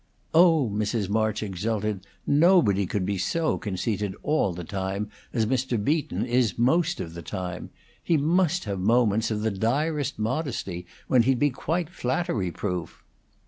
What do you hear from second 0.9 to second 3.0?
March exulted, "nobody